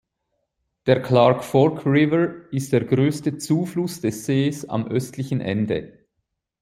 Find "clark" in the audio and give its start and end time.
1.03-1.43